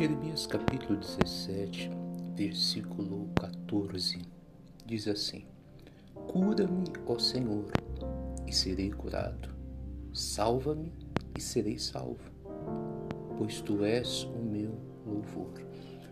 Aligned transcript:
Jeremias 0.00 0.46
capítulo 0.46 0.98
17, 0.98 1.90
versículo 2.34 3.28
14, 3.38 4.22
diz 4.86 5.06
assim: 5.06 5.44
Cura-me, 6.26 6.84
ó 7.06 7.18
Senhor, 7.18 7.70
e 8.46 8.50
serei 8.50 8.90
curado. 8.90 9.54
Salva-me 10.14 10.90
e 11.36 11.40
serei 11.42 11.78
salvo, 11.78 12.32
pois 13.36 13.60
tu 13.60 13.84
és 13.84 14.22
o 14.24 14.38
meu 14.38 14.72
louvor. 15.04 15.52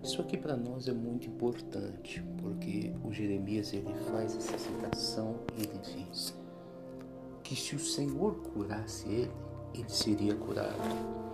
Isso 0.00 0.22
aqui 0.22 0.36
para 0.36 0.56
nós 0.56 0.86
é 0.86 0.92
muito 0.92 1.26
importante, 1.26 2.22
porque 2.40 2.92
o 3.02 3.12
Jeremias 3.12 3.72
ele 3.72 3.92
faz 4.12 4.36
essa 4.36 4.58
citação 4.58 5.40
e 5.58 5.62
ele 5.62 6.06
diz 6.08 6.32
que 7.42 7.56
se 7.56 7.74
o 7.74 7.80
Senhor 7.80 8.36
curasse 8.42 9.08
ele, 9.08 9.32
ele 9.74 9.88
seria 9.90 10.36
curado. 10.36 11.31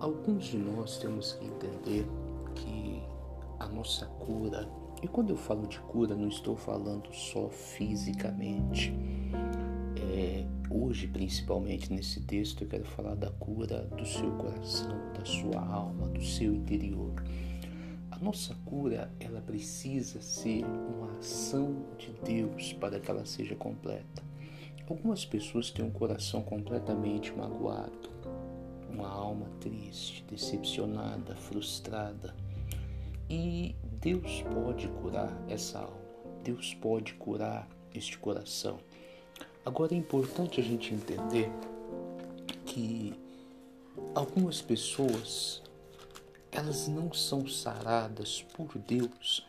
Alguns 0.00 0.44
de 0.46 0.58
nós 0.58 0.98
temos 0.98 1.32
que 1.32 1.46
entender 1.46 2.06
que 2.54 3.02
a 3.58 3.66
nossa 3.68 4.06
cura, 4.06 4.68
e 5.02 5.08
quando 5.08 5.30
eu 5.30 5.36
falo 5.36 5.66
de 5.66 5.78
cura, 5.80 6.14
não 6.14 6.28
estou 6.28 6.56
falando 6.56 7.12
só 7.12 7.48
fisicamente. 7.48 8.92
É, 9.96 10.46
hoje, 10.70 11.06
principalmente 11.06 11.92
nesse 11.92 12.20
texto, 12.20 12.62
eu 12.62 12.68
quero 12.68 12.84
falar 12.84 13.14
da 13.14 13.30
cura 13.30 13.82
do 13.96 14.04
seu 14.04 14.30
coração, 14.32 14.96
da 15.16 15.24
sua 15.24 15.60
alma, 15.60 16.08
do 16.08 16.22
seu 16.22 16.54
interior. 16.54 17.14
A 18.10 18.18
nossa 18.18 18.54
cura, 18.64 19.10
ela 19.18 19.40
precisa 19.40 20.20
ser 20.20 20.64
uma 20.64 21.18
ação 21.18 21.84
de 21.98 22.12
Deus 22.24 22.72
para 22.74 23.00
que 23.00 23.10
ela 23.10 23.24
seja 23.24 23.54
completa. 23.56 24.22
Algumas 24.88 25.24
pessoas 25.24 25.70
têm 25.70 25.84
um 25.84 25.90
coração 25.90 26.42
completamente 26.42 27.32
magoado, 27.32 28.10
uma 28.94 29.08
alma 29.08 29.46
triste, 29.60 30.24
decepcionada, 30.30 31.34
frustrada. 31.34 32.34
E 33.28 33.74
Deus 34.00 34.42
pode 34.42 34.88
curar 34.88 35.32
essa 35.48 35.80
alma, 35.80 36.00
Deus 36.42 36.74
pode 36.74 37.14
curar 37.14 37.68
este 37.94 38.18
coração. 38.18 38.78
Agora 39.64 39.94
é 39.94 39.96
importante 39.96 40.60
a 40.60 40.64
gente 40.64 40.94
entender 40.94 41.50
que 42.66 43.14
algumas 44.14 44.60
pessoas 44.60 45.62
elas 46.52 46.86
não 46.86 47.12
são 47.12 47.48
saradas 47.48 48.42
por 48.54 48.78
Deus 48.78 49.44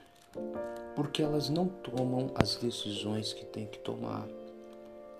porque 0.96 1.22
elas 1.22 1.50
não 1.50 1.68
tomam 1.68 2.32
as 2.36 2.56
decisões 2.56 3.34
que 3.34 3.46
têm 3.46 3.68
que 3.68 3.80
tomar. 3.80 4.28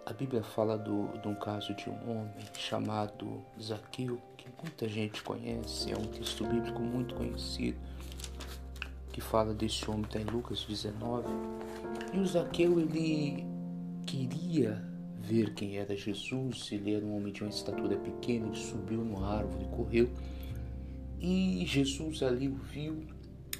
A 0.06 0.14
Bíblia 0.14 0.44
fala 0.44 0.78
do, 0.78 1.08
de 1.20 1.28
um 1.28 1.34
caso 1.34 1.74
de 1.74 1.90
um 1.90 2.12
homem 2.12 2.32
chamado 2.54 3.44
Zaqueu, 3.60 4.22
que 4.38 4.48
muita 4.62 4.88
gente 4.88 5.24
conhece, 5.24 5.92
é 5.92 5.98
um 5.98 6.06
texto 6.06 6.46
bíblico 6.46 6.80
muito 6.80 7.16
conhecido, 7.16 7.80
que 9.12 9.20
fala 9.20 9.52
desse 9.52 9.90
homem, 9.90 10.04
está 10.04 10.20
em 10.20 10.26
Lucas 10.26 10.64
19. 10.64 11.28
E 12.14 12.20
o 12.20 12.26
Zaqueu, 12.28 12.80
ele 12.80 13.48
queria 14.06 14.80
ver 15.22 15.56
quem 15.56 15.78
era 15.78 15.98
Jesus, 15.98 16.72
ele 16.72 16.94
era 16.94 17.04
um 17.04 17.18
homem 17.18 17.34
de 17.34 17.42
uma 17.42 17.50
estatura 17.50 17.98
pequena, 17.98 18.46
ele 18.46 18.56
subiu 18.56 19.04
numa 19.04 19.28
árvore, 19.28 19.66
correu, 19.76 20.12
e 21.20 21.66
Jesus 21.66 22.22
ali 22.22 22.48
o 22.48 22.56
viu, 22.56 23.08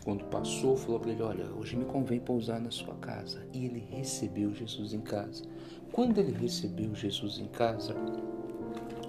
quando 0.06 0.24
passou, 0.26 0.78
falou 0.78 1.00
para 1.00 1.12
ele: 1.12 1.24
Olha, 1.24 1.46
hoje 1.60 1.76
me 1.76 1.84
convém 1.84 2.20
pousar 2.20 2.62
na 2.62 2.70
sua 2.70 2.94
casa. 2.96 3.46
E 3.52 3.66
ele 3.66 3.80
recebeu 3.80 4.54
Jesus 4.54 4.94
em 4.94 5.02
casa. 5.02 5.44
Quando 5.92 6.20
ele 6.20 6.32
recebeu 6.32 6.94
Jesus 6.94 7.40
em 7.40 7.48
casa, 7.48 7.96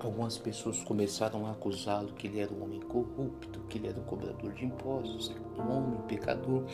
algumas 0.00 0.38
pessoas 0.38 0.82
começaram 0.82 1.44
a 1.46 1.50
acusá-lo 1.50 2.14
que 2.14 2.26
ele 2.26 2.40
era 2.40 2.50
um 2.50 2.64
homem 2.64 2.80
corrupto, 2.80 3.60
que 3.68 3.76
ele 3.76 3.88
era 3.88 4.00
um 4.00 4.04
cobrador 4.04 4.54
de 4.54 4.64
impostos, 4.64 5.36
um 5.58 5.70
homem 5.70 6.00
pecador. 6.08 6.64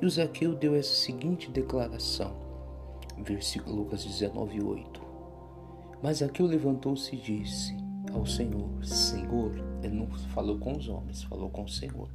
E 0.00 0.06
o 0.06 0.10
Zaqueu 0.10 0.54
deu 0.54 0.76
essa 0.76 0.94
seguinte 0.94 1.50
declaração, 1.50 2.36
versículo 3.18 3.74
Lucas 3.74 4.04
19, 4.04 4.62
8. 4.62 5.00
Mas 6.00 6.18
Zaqueu 6.18 6.46
levantou-se 6.46 7.16
e 7.16 7.18
disse 7.18 7.76
ao 8.12 8.24
Senhor: 8.24 8.68
Senhor, 8.84 9.52
ele 9.82 9.96
não 9.96 10.06
falou 10.06 10.56
com 10.56 10.76
os 10.76 10.88
homens, 10.88 11.24
falou 11.24 11.50
com 11.50 11.64
o 11.64 11.68
Senhor. 11.68 12.08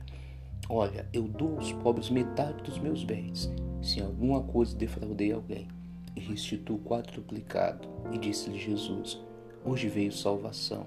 Olha, 0.73 1.05
eu 1.11 1.23
dou 1.23 1.57
aos 1.57 1.73
pobres 1.73 2.09
metade 2.09 2.63
dos 2.63 2.79
meus 2.79 3.03
bens, 3.03 3.51
se 3.81 3.99
em 3.99 4.03
alguma 4.03 4.41
coisa 4.41 4.73
defraudei 4.73 5.33
alguém 5.33 5.67
e 6.15 6.21
restituiu 6.21 6.79
quadruplicado. 6.79 7.89
E 8.09 8.17
disse-lhe 8.17 8.57
Jesus: 8.57 9.19
Hoje 9.65 9.89
veio 9.89 10.13
salvação 10.13 10.85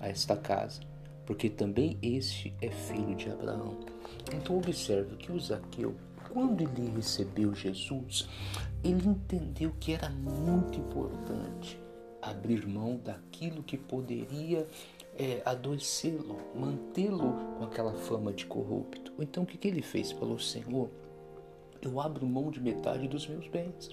a 0.00 0.08
esta 0.08 0.36
casa, 0.36 0.80
porque 1.24 1.48
também 1.48 1.96
este 2.02 2.52
é 2.60 2.70
filho 2.70 3.14
de 3.14 3.30
Abraão. 3.30 3.78
Então 4.34 4.58
observe 4.58 5.14
que 5.14 5.30
o 5.30 5.38
Zaqueu, 5.38 5.94
quando 6.32 6.62
ele 6.62 6.90
recebeu 6.96 7.54
Jesus, 7.54 8.28
ele 8.82 9.10
entendeu 9.10 9.72
que 9.78 9.92
era 9.92 10.10
muito 10.10 10.76
importante 10.76 11.78
abrir 12.20 12.66
mão 12.66 13.00
daquilo 13.04 13.62
que 13.62 13.78
poderia 13.78 14.66
é, 15.20 15.42
adoecê-lo, 15.44 16.38
mantê-lo 16.54 17.34
com 17.58 17.64
aquela 17.64 17.92
fama 17.92 18.32
de 18.32 18.46
corrupto. 18.46 19.12
Então 19.20 19.42
o 19.42 19.46
que, 19.46 19.58
que 19.58 19.68
ele 19.68 19.82
fez? 19.82 20.10
Falou: 20.10 20.38
Senhor, 20.38 20.88
eu 21.82 22.00
abro 22.00 22.26
mão 22.26 22.50
de 22.50 22.58
metade 22.58 23.06
dos 23.06 23.26
meus 23.26 23.46
bens. 23.48 23.90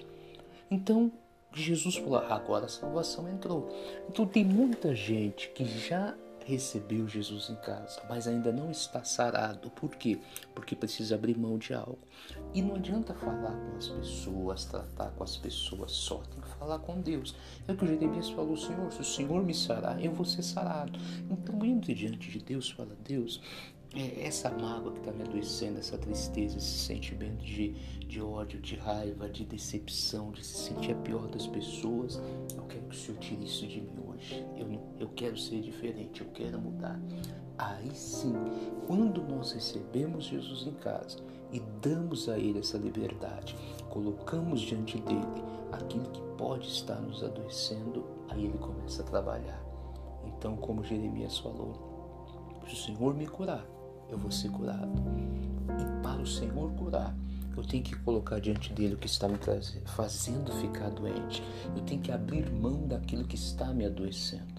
Então, 0.70 1.12
Jesus 1.52 1.96
falou: 1.96 2.16
agora 2.16 2.64
a 2.64 2.68
salvação 2.68 3.28
entrou. 3.28 3.68
Então, 4.08 4.26
tem 4.26 4.42
muita 4.42 4.94
gente 4.94 5.50
que 5.50 5.64
já 5.64 6.16
recebeu 6.48 7.06
Jesus 7.06 7.50
em 7.50 7.56
casa, 7.56 8.00
mas 8.08 8.26
ainda 8.26 8.50
não 8.50 8.70
está 8.70 9.04
sarado. 9.04 9.68
Por 9.68 9.94
quê? 9.94 10.18
Porque 10.54 10.74
precisa 10.74 11.14
abrir 11.14 11.36
mão 11.36 11.58
de 11.58 11.74
algo. 11.74 11.98
E 12.54 12.62
não 12.62 12.76
adianta 12.76 13.12
falar 13.12 13.52
com 13.52 13.76
as 13.76 13.88
pessoas, 13.88 14.64
tratar 14.64 15.10
com 15.10 15.22
as 15.22 15.36
pessoas 15.36 15.92
só, 15.92 16.16
tem 16.22 16.40
que 16.40 16.48
falar 16.58 16.78
com 16.78 17.02
Deus. 17.02 17.36
É 17.66 17.72
o 17.72 17.76
que 17.76 17.84
o 17.84 17.86
Jeremias 17.86 18.30
falou, 18.30 18.56
Senhor, 18.56 18.90
se 18.90 19.00
o 19.02 19.04
Senhor 19.04 19.44
me 19.44 19.52
sarar, 19.52 20.02
eu 20.02 20.10
vou 20.10 20.24
ser 20.24 20.42
sarado. 20.42 20.98
Então, 21.30 21.62
indo 21.62 21.94
diante 21.94 22.30
de 22.30 22.38
Deus, 22.38 22.70
fala, 22.70 22.96
Deus, 23.04 23.42
é, 23.94 24.26
essa 24.26 24.50
mágoa 24.50 24.92
que 24.92 24.98
está 24.98 25.12
me 25.12 25.22
adoecendo, 25.22 25.78
essa 25.78 25.96
tristeza, 25.96 26.58
esse 26.58 26.78
sentimento 26.78 27.42
de, 27.42 27.70
de 28.06 28.20
ódio, 28.20 28.60
de 28.60 28.76
raiva, 28.76 29.28
de 29.28 29.44
decepção, 29.44 30.30
de 30.30 30.44
se 30.44 30.68
sentir 30.68 30.92
a 30.92 30.96
pior 30.96 31.26
das 31.28 31.46
pessoas, 31.46 32.20
eu 32.54 32.64
quero 32.64 32.84
que 32.84 32.94
o 32.94 32.98
Senhor 32.98 33.18
tire 33.18 33.44
isso 33.44 33.66
de 33.66 33.80
mim 33.80 33.98
hoje. 34.06 34.44
Eu, 34.56 34.68
eu 34.98 35.08
quero 35.16 35.38
ser 35.38 35.60
diferente, 35.60 36.20
eu 36.20 36.28
quero 36.28 36.60
mudar. 36.60 37.00
Aí 37.56 37.90
sim, 37.94 38.34
quando 38.86 39.22
nós 39.22 39.52
recebemos 39.52 40.26
Jesus 40.26 40.66
em 40.66 40.74
casa 40.74 41.18
e 41.50 41.60
damos 41.80 42.28
a 42.28 42.38
Ele 42.38 42.58
essa 42.58 42.76
liberdade, 42.76 43.56
colocamos 43.88 44.60
diante 44.60 45.00
dele 45.00 45.42
aquilo 45.72 46.08
que 46.10 46.20
pode 46.36 46.68
estar 46.68 47.00
nos 47.00 47.24
adoecendo, 47.24 48.04
aí 48.28 48.44
Ele 48.44 48.58
começa 48.58 49.02
a 49.02 49.06
trabalhar. 49.06 49.60
Então, 50.26 50.56
como 50.56 50.84
Jeremias 50.84 51.38
falou, 51.38 52.62
se 52.66 52.74
o 52.74 52.76
Senhor 52.76 53.14
me 53.14 53.26
curar, 53.26 53.66
eu 54.10 54.18
vou 54.18 54.30
ser 54.30 54.50
curado. 54.50 54.92
E 55.78 56.02
para 56.02 56.20
o 56.20 56.26
Senhor 56.26 56.72
curar, 56.72 57.14
eu 57.56 57.64
tenho 57.64 57.82
que 57.82 57.96
colocar 57.96 58.38
diante 58.40 58.72
dele 58.72 58.94
o 58.94 58.98
que 58.98 59.06
está 59.06 59.28
me 59.28 59.38
fazendo 59.84 60.52
ficar 60.60 60.90
doente. 60.90 61.42
Eu 61.76 61.82
tenho 61.82 62.00
que 62.00 62.12
abrir 62.12 62.50
mão 62.50 62.86
daquilo 62.86 63.24
que 63.24 63.34
está 63.34 63.66
me 63.72 63.84
adoecendo. 63.84 64.58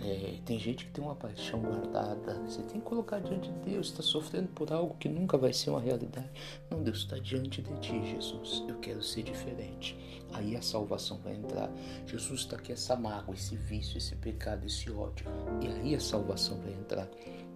É, 0.00 0.38
tem 0.44 0.58
gente 0.58 0.86
que 0.86 0.90
tem 0.90 1.04
uma 1.04 1.14
paixão 1.14 1.60
guardada. 1.60 2.34
Você 2.46 2.62
tem 2.62 2.80
que 2.80 2.86
colocar 2.86 3.20
diante 3.20 3.50
de 3.50 3.70
Deus. 3.70 3.88
Está 3.88 4.02
sofrendo 4.02 4.48
por 4.48 4.72
algo 4.72 4.96
que 4.98 5.08
nunca 5.08 5.38
vai 5.38 5.52
ser 5.52 5.70
uma 5.70 5.80
realidade. 5.80 6.28
Não, 6.70 6.82
Deus 6.82 6.98
está 6.98 7.18
diante 7.18 7.62
de 7.62 7.72
ti, 7.80 8.04
Jesus. 8.10 8.64
Eu 8.68 8.76
quero 8.80 9.02
ser 9.02 9.22
diferente. 9.22 9.96
Aí 10.32 10.56
a 10.56 10.62
salvação 10.62 11.18
vai 11.18 11.34
entrar. 11.34 11.70
Jesus 12.06 12.40
está 12.40 12.56
aqui, 12.56 12.72
essa 12.72 12.96
mágoa, 12.96 13.34
esse 13.34 13.56
vício, 13.56 13.96
esse 13.96 14.16
pecado, 14.16 14.66
esse 14.66 14.90
ódio. 14.90 15.26
E 15.62 15.68
aí 15.68 15.94
a 15.94 16.00
salvação 16.00 16.58
vai 16.58 16.72
entrar. 16.72 17.08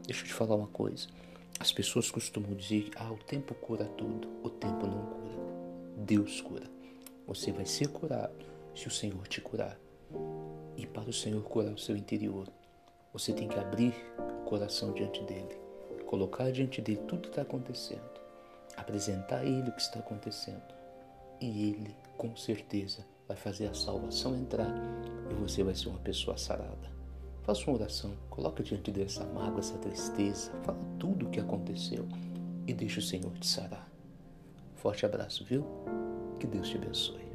Deixa 0.06 0.22
eu 0.22 0.26
te 0.26 0.32
falar 0.34 0.56
uma 0.56 0.68
coisa. 0.68 1.08
As 1.60 1.72
pessoas 1.72 2.10
costumam 2.10 2.54
dizer: 2.54 2.90
ah, 2.96 3.12
o 3.12 3.18
tempo 3.18 3.54
cura 3.54 3.84
tudo. 3.84 4.28
O 4.42 4.50
tempo 4.50 4.86
não 4.86 5.06
cura. 5.06 5.28
Deus 5.96 6.40
cura. 6.40 6.66
Você 7.26 7.52
vai 7.52 7.66
ser 7.66 7.88
curado 7.88 8.46
se 8.74 8.88
o 8.88 8.90
Senhor 8.90 9.26
te 9.26 9.40
curar. 9.40 9.78
E 10.76 10.86
para 10.86 11.10
o 11.10 11.12
Senhor 11.12 11.42
curar 11.42 11.72
o 11.72 11.78
seu 11.78 11.96
interior, 11.96 12.48
você 13.12 13.32
tem 13.32 13.48
que 13.48 13.58
abrir 13.58 13.94
o 14.18 14.44
coração 14.44 14.92
diante 14.92 15.22
dele, 15.24 15.58
colocar 16.06 16.50
diante 16.52 16.80
dele 16.80 17.00
tudo 17.08 17.22
que 17.22 17.28
está 17.28 17.42
acontecendo, 17.42 18.08
apresentar 18.76 19.40
a 19.40 19.44
ele 19.44 19.68
o 19.68 19.72
que 19.72 19.82
está 19.82 19.98
acontecendo. 19.98 20.62
E 21.40 21.70
ele, 21.70 21.96
com 22.16 22.36
certeza, 22.36 23.04
vai 23.26 23.36
fazer 23.36 23.66
a 23.66 23.74
salvação 23.74 24.36
entrar 24.36 24.72
e 25.30 25.34
você 25.34 25.62
vai 25.62 25.74
ser 25.74 25.88
uma 25.88 25.98
pessoa 25.98 26.38
sarada. 26.38 26.97
Faça 27.48 27.64
uma 27.70 27.78
oração, 27.78 28.12
coloca 28.28 28.62
diante 28.62 28.90
dessa 28.90 29.24
mágoa, 29.24 29.60
essa 29.60 29.78
tristeza, 29.78 30.52
fala 30.64 30.78
tudo 30.98 31.24
o 31.24 31.30
que 31.30 31.40
aconteceu 31.40 32.06
e 32.66 32.74
deixa 32.74 32.98
o 33.00 33.02
Senhor 33.02 33.32
te 33.38 33.46
sarar. 33.46 33.90
Forte 34.76 35.06
abraço, 35.06 35.46
viu? 35.46 35.64
Que 36.38 36.46
Deus 36.46 36.68
te 36.68 36.76
abençoe. 36.76 37.27